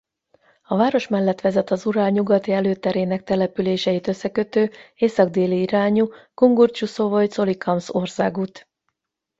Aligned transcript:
A 0.63 0.75
város 0.75 1.07
mellett 1.07 1.41
vezet 1.41 1.71
az 1.71 1.85
Urál 1.85 2.09
nyugati 2.09 2.51
előterének 2.51 3.23
településeit 3.23 4.07
összekötő 4.07 4.71
észak-déli 4.95 5.61
irányú 5.61 6.07
Kungur–Csuszovoj–Szolikamszk 6.33 7.95
országút. 7.95 8.69